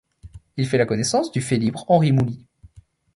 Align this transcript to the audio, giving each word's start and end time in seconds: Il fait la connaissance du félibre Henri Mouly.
Il 0.57 0.65
fait 0.65 0.79
la 0.79 0.87
connaissance 0.87 1.31
du 1.31 1.41
félibre 1.41 1.85
Henri 1.87 2.11
Mouly. 2.11 2.43